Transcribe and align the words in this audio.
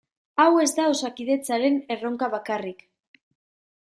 Hau 0.43 0.47
ez 0.61 0.69
da 0.77 0.85
Osakidetzaren 0.93 1.77
erronka 1.97 2.31
bakarrik. 2.37 2.83